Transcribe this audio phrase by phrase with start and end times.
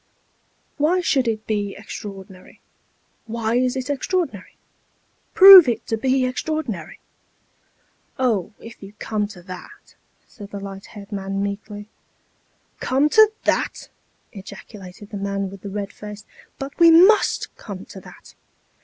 [0.77, 2.59] "Why should it be extraordinary?
[3.27, 4.57] why is it extraordinary?
[5.35, 6.97] prove it to be extraordinary!""
[8.27, 9.93] Oh, if you come to that"
[10.27, 11.87] said the light haired man, meekly."
[12.89, 13.89] Come to that!"
[14.41, 16.25] ejaculated the man with the red face;"
[16.57, 18.33] but we must come to that.